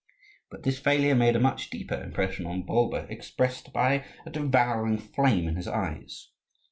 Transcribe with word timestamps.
But 0.49 0.63
this 0.63 0.79
failure 0.79 1.13
made 1.13 1.35
a 1.35 1.39
much 1.39 1.69
deeper 1.69 1.93
impression 1.93 2.47
on 2.47 2.63
Bulba, 2.65 3.05
expressed 3.07 3.71
by 3.71 4.03
a 4.25 4.31
devouring 4.31 4.97
flame 4.97 5.47
in 5.47 5.55
his 5.57 5.67
eyes. 5.67 6.31